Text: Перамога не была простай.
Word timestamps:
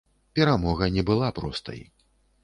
Перамога 0.37 0.87
не 0.95 1.03
была 1.09 1.29
простай. 1.39 1.83